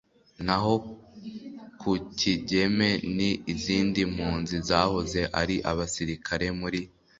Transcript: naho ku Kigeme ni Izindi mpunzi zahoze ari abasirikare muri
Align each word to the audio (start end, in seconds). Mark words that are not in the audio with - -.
naho 0.45 0.73
ku 1.79 1.91
Kigeme 2.19 2.89
ni 3.15 3.29
Izindi 3.53 4.01
mpunzi 4.13 4.55
zahoze 4.67 5.21
ari 5.41 5.55
abasirikare 5.71 6.47
muri 6.59 6.81